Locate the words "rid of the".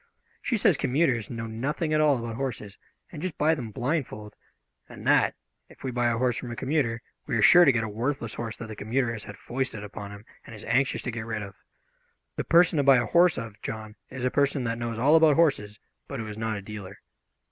11.27-12.43